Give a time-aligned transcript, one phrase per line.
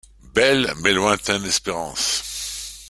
[0.33, 2.73] Belle, mais lointaine espérance.